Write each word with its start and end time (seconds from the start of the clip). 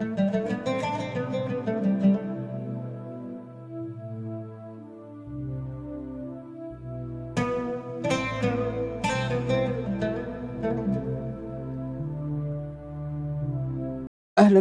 أهلا 0.00 0.12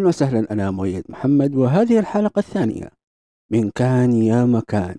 وسهلا 0.08 0.52
أنا 0.52 0.72
مؤيد 0.72 1.04
محمد 1.10 1.56
وهذه 1.56 2.00
الحلقة 2.00 2.40
الثانية 2.40 2.92
من 3.52 3.70
كان 3.70 4.12
يا 4.14 4.46
مكان. 4.46 4.96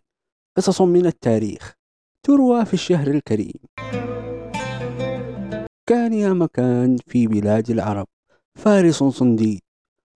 قصص 0.57 0.83
من 0.83 1.07
التاريخ 1.07 1.75
تروى 2.27 2.65
في 2.65 2.75
الشهر 2.75 3.09
الكريم. 3.09 3.61
كان 5.87 6.13
يا 6.13 6.33
مكان 6.33 6.97
في 7.07 7.27
بلاد 7.27 7.71
العرب 7.71 8.07
فارس 8.59 9.03
صنديد 9.03 9.61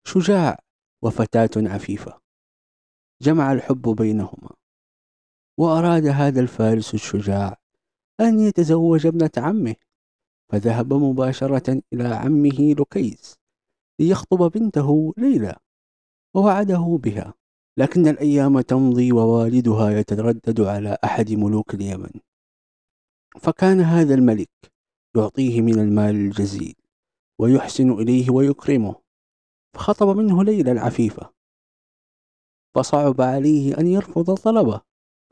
شجاع 0.06 0.58
وفتاة 1.02 1.50
عفيفة. 1.56 2.20
جمع 3.22 3.52
الحب 3.52 3.82
بينهما. 3.82 4.50
وأراد 5.58 6.06
هذا 6.06 6.40
الفارس 6.40 6.94
الشجاع 6.94 7.56
أن 8.20 8.40
يتزوج 8.40 9.06
ابنة 9.06 9.30
عمه 9.36 9.76
فذهب 10.52 10.92
مباشرة 10.92 11.82
إلى 11.92 12.08
عمه 12.08 12.74
لكيس 12.78 13.34
ليخطب 14.00 14.50
بنته 14.50 15.14
ليلى 15.16 15.56
ووعده 16.34 16.98
بها. 17.02 17.34
لكن 17.78 18.08
الأيام 18.08 18.60
تمضي 18.60 19.12
ووالدها 19.12 19.90
يتردد 19.90 20.60
على 20.60 20.98
أحد 21.04 21.30
ملوك 21.30 21.74
اليمن. 21.74 22.10
فكان 23.40 23.80
هذا 23.80 24.14
الملك 24.14 24.72
يعطيه 25.16 25.60
من 25.60 25.78
المال 25.78 26.14
الجزيل 26.14 26.74
ويحسن 27.40 27.90
إليه 27.92 28.30
ويكرمه. 28.30 29.03
فخطب 29.74 30.16
منه 30.16 30.44
ليلى 30.44 30.72
العفيفة. 30.72 31.30
فصعب 32.76 33.20
عليه 33.20 33.78
أن 33.78 33.86
يرفض 33.86 34.34
طلبه 34.34 34.80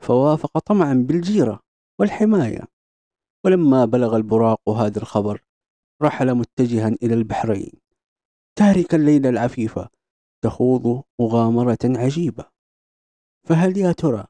فوافق 0.03 0.57
طمعا 0.57 0.93
بالجيرة 0.93 1.59
والحماية. 1.99 2.61
ولما 3.45 3.85
بلغ 3.85 4.15
البراق 4.15 4.69
هذا 4.69 4.99
الخبر 4.99 5.43
رحل 6.01 6.33
متجها 6.33 6.87
إلى 6.87 7.13
البحرين. 7.13 7.71
تاركا 8.55 8.97
الليلة 8.97 9.29
العفيفة 9.29 9.89
تخوض 10.43 11.03
مغامرة 11.21 11.77
عجيبة. 11.85 12.45
فهل 13.47 13.77
يا 13.77 13.91
ترى 13.91 14.25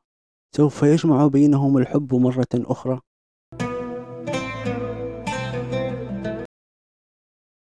سوف 0.55 0.83
يجمع 0.83 1.27
بينهم 1.27 1.77
الحب 1.77 2.15
مرة 2.15 2.47
أخرى؟ 2.53 3.01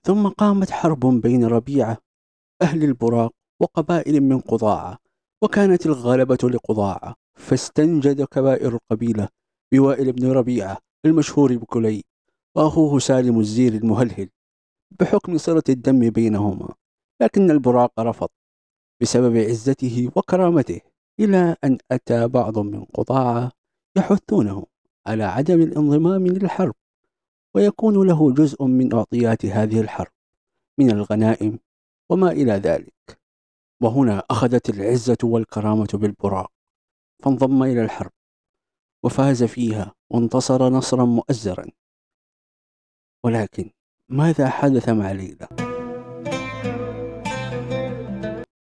ثم 0.07 0.29
قامت 0.29 0.71
حرب 0.71 1.01
بين 1.01 1.45
ربيعة 1.45 1.99
أهل 2.63 2.85
البراق 2.85 3.33
وقبائل 3.61 4.21
من 4.21 4.41
قضاعة 4.41 4.99
وكانت 5.43 5.87
الغلبة 5.87 6.39
لقضاعة 6.45 7.15
فاستنجد 7.35 8.25
كبائر 8.25 8.75
القبيلة 8.75 9.29
بوائل 9.73 10.13
بن 10.13 10.31
ربيعة 10.31 10.79
المشهور 11.05 11.57
بكلي 11.57 12.03
وأخوه 12.55 12.99
سالم 12.99 13.41
الزير 13.41 13.75
المهلهل 13.75 14.29
بحكم 15.01 15.39
صلة 15.39 15.63
الدم 15.69 16.11
بينهما 16.11 16.69
لكن 17.21 17.51
البراق 17.51 18.01
رفض 18.01 18.29
بسبب 19.03 19.37
عزته 19.37 20.11
وكرامته 20.17 20.81
إلى 21.21 21.57
أن 21.65 21.79
أتى 21.93 22.29
بعض 22.29 22.59
من 22.59 22.85
قضاعة 22.85 23.53
يحثونه 23.97 24.67
على 25.07 25.25
عدم 25.25 25.61
الانضمام 25.61 26.27
للحرب 26.27 26.75
ويكون 27.55 28.07
له 28.07 28.33
جزء 28.33 28.65
من 28.65 28.95
أعطيات 28.95 29.47
هذه 29.47 29.81
الحرب 29.81 30.13
من 30.79 30.91
الغنائم 30.91 31.59
وما 32.11 32.31
إلى 32.31 32.53
ذلك. 32.53 33.21
وهنا 33.83 34.23
أخذت 34.31 34.71
العزة 34.71 35.17
والكرامة 35.23 35.89
بالبراق 35.95 36.53
فانضم 37.23 37.63
إلى 37.63 37.83
الحرب 37.83 38.11
وفاز 39.03 39.45
فيها 39.45 39.95
وانتصر 40.11 40.69
نصرا 40.69 41.05
مؤزرا. 41.05 41.67
ولكن 43.25 43.71
ماذا 44.09 44.49
حدث 44.49 44.89
مع 44.89 45.13
ليلى؟ 45.13 45.49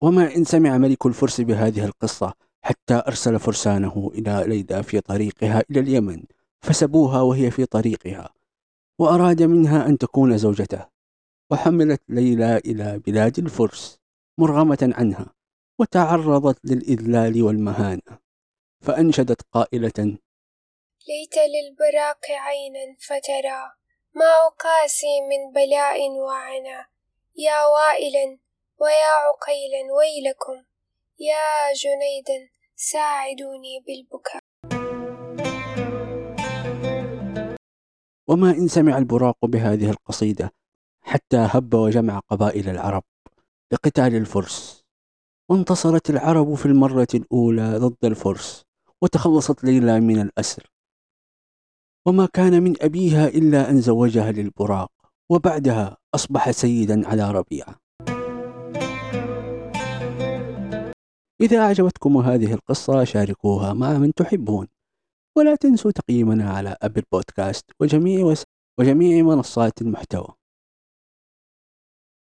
وما 0.01 0.35
إن 0.35 0.43
سمع 0.43 0.77
ملك 0.77 1.05
الفرس 1.05 1.41
بهذه 1.41 1.85
القصة 1.85 2.33
حتى 2.61 3.03
أرسل 3.07 3.39
فرسانه 3.39 4.11
إلى 4.13 4.43
ليلى 4.47 4.83
في 4.83 5.01
طريقها 5.01 5.63
إلى 5.71 5.79
اليمن 5.79 6.23
فسبوها 6.61 7.21
وهي 7.21 7.51
في 7.51 7.65
طريقها 7.65 8.29
وأراد 8.99 9.43
منها 9.43 9.87
أن 9.87 9.97
تكون 9.97 10.37
زوجته. 10.37 11.00
وحملت 11.51 12.01
ليلى 12.09 12.57
إلى 12.57 12.99
بلاد 13.05 13.39
الفرس 13.39 13.99
مرغمة 14.37 14.93
عنها 14.97 15.25
وتعرضت 15.79 16.59
للإذلال 16.63 17.43
والمهانة 17.43 18.19
فأنشدت 18.81 19.41
قائلة 19.41 20.17
ليت 21.07 21.35
للبراق 21.53 22.25
عينا 22.29 22.95
فترى 22.99 23.61
ما 24.15 24.31
أقاسي 24.47 25.21
من 25.29 25.53
بلاء 25.53 26.09
وعنا 26.09 26.85
يا 27.35 27.65
وائلا 27.65 28.37
ويا 28.81 29.13
عقيلا 29.25 29.81
ويلكم 29.97 30.65
يا 31.19 31.73
جنيدا 31.73 32.49
ساعدوني 32.75 33.83
بالبكاء. 33.87 34.41
وما 38.27 38.51
إن 38.51 38.67
سمع 38.67 38.97
البراق 38.97 39.45
بهذه 39.45 39.89
القصيدة 39.89 40.60
حتى 41.01 41.37
هب 41.37 41.73
وجمع 41.73 42.19
قبائل 42.19 42.69
العرب 42.69 43.03
لقتال 43.73 44.15
الفرس. 44.15 44.83
وانتصرت 45.49 46.09
العرب 46.09 46.53
في 46.53 46.65
المرة 46.65 47.07
الأولى 47.15 47.77
ضد 47.77 48.05
الفرس 48.05 48.65
وتخلصت 49.01 49.63
ليلى 49.63 49.99
من 49.99 50.21
الأسر. 50.21 50.71
وما 52.07 52.25
كان 52.25 52.63
من 52.63 52.75
أبيها 52.81 53.27
إلا 53.27 53.69
أن 53.69 53.81
زوجها 53.81 54.31
للبراق 54.31 54.91
وبعدها 55.29 55.97
أصبح 56.15 56.51
سيدا 56.51 57.07
على 57.07 57.31
ربيعة. 57.31 57.75
إذا 61.41 61.59
أعجبتكم 61.59 62.17
هذه 62.17 62.53
القصة 62.53 63.03
شاركوها 63.03 63.73
مع 63.73 63.97
من 63.97 64.13
تحبون. 64.13 64.67
ولا 65.37 65.55
تنسوا 65.55 65.91
تقييمنا 65.91 66.49
على 66.49 66.75
أبل 66.81 67.03
بودكاست 67.11 67.65
وجميع 67.79 68.33
وجميع 68.79 69.23
منصات 69.23 69.81
المحتوى. 69.81 70.40